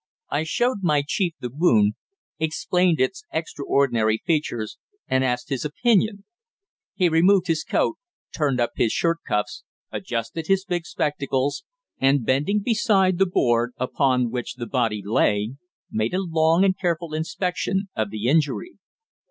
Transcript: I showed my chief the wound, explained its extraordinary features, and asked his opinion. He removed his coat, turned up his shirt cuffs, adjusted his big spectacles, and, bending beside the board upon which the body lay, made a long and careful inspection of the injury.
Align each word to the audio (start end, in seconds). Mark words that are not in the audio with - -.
I 0.31 0.45
showed 0.45 0.79
my 0.81 1.03
chief 1.05 1.33
the 1.41 1.51
wound, 1.53 1.93
explained 2.39 2.99
its 2.99 3.23
extraordinary 3.31 4.19
features, 4.25 4.79
and 5.07 5.23
asked 5.23 5.49
his 5.49 5.63
opinion. 5.63 6.23
He 6.95 7.07
removed 7.07 7.45
his 7.45 7.63
coat, 7.63 7.97
turned 8.35 8.59
up 8.59 8.71
his 8.75 8.91
shirt 8.91 9.19
cuffs, 9.27 9.63
adjusted 9.91 10.47
his 10.47 10.65
big 10.65 10.87
spectacles, 10.87 11.65
and, 11.99 12.25
bending 12.25 12.63
beside 12.63 13.19
the 13.19 13.27
board 13.27 13.73
upon 13.77 14.31
which 14.31 14.55
the 14.55 14.65
body 14.65 15.03
lay, 15.05 15.53
made 15.91 16.15
a 16.15 16.23
long 16.27 16.63
and 16.63 16.75
careful 16.79 17.13
inspection 17.13 17.89
of 17.95 18.09
the 18.09 18.25
injury. 18.27 18.79